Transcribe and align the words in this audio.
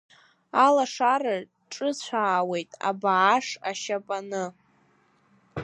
Алашара 0.65 1.35
ҿыцәаауеит 1.73 2.71
абааш 2.89 3.47
ашьапаны. 3.69 4.43